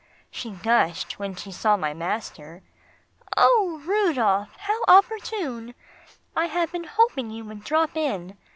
[0.31, 2.63] She gushed when she saw my master.
[3.37, 3.83] "Oh!
[3.85, 5.75] Rudolph, how opportune.
[6.35, 8.35] I have been hoping you would drop in.